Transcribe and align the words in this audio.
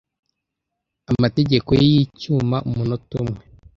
amategeko 1.11 1.69
ye 1.79 1.85
yicyuma 1.93 2.57
umunota 2.69 3.13
umwe 3.23 3.41